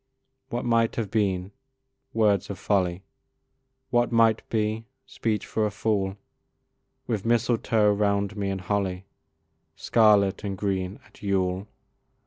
[0.49, 1.51] What might have been!
[2.11, 3.03] words of folly;
[3.91, 4.87] What might be!
[5.05, 6.17] speech for a fool;
[7.05, 9.05] With mistletoe round me, and holly,
[9.75, 11.67] Scarlet and green, at Yule.